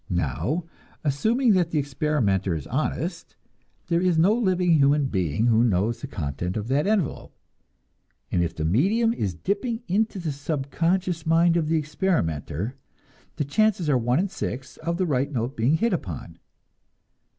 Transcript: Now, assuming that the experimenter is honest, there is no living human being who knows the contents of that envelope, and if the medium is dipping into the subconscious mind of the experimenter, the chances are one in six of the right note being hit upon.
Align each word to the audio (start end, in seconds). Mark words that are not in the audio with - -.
Now, 0.09 0.63
assuming 1.03 1.51
that 1.53 1.69
the 1.69 1.77
experimenter 1.77 2.55
is 2.55 2.65
honest, 2.65 3.35
there 3.85 4.01
is 4.01 4.17
no 4.17 4.33
living 4.33 4.79
human 4.79 5.05
being 5.05 5.45
who 5.45 5.63
knows 5.63 6.01
the 6.01 6.07
contents 6.07 6.57
of 6.57 6.69
that 6.69 6.87
envelope, 6.87 7.35
and 8.31 8.41
if 8.43 8.55
the 8.55 8.65
medium 8.65 9.13
is 9.13 9.35
dipping 9.35 9.83
into 9.87 10.17
the 10.17 10.31
subconscious 10.31 11.27
mind 11.27 11.55
of 11.55 11.67
the 11.67 11.77
experimenter, 11.77 12.73
the 13.35 13.45
chances 13.45 13.91
are 13.91 13.97
one 13.99 14.17
in 14.17 14.27
six 14.27 14.77
of 14.77 14.97
the 14.97 15.05
right 15.05 15.31
note 15.31 15.55
being 15.55 15.75
hit 15.75 15.93
upon. 15.93 16.39